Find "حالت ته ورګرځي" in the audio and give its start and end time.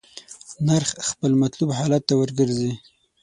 1.79-2.71